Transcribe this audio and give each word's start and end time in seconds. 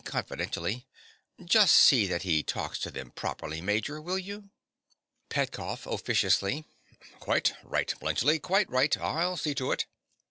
(confidentially). 0.03 0.83
Just 1.45 1.75
see 1.75 2.07
that 2.07 2.23
he 2.23 2.41
talks 2.41 2.79
to 2.79 2.89
them 2.89 3.11
properly, 3.11 3.61
Major, 3.61 4.01
will 4.01 4.17
you? 4.17 4.49
PETKOFF. 5.29 5.85
(officiously). 5.85 6.65
Quite 7.19 7.53
right, 7.63 7.93
Bluntschli, 8.01 8.41
quite 8.41 8.67
right. 8.71 8.97
I'll 8.97 9.37
see 9.37 9.53
to 9.53 9.71
it. 9.71 9.85